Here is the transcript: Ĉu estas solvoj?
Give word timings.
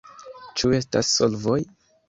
Ĉu 0.61 0.71
estas 0.79 1.13
solvoj? 1.21 1.61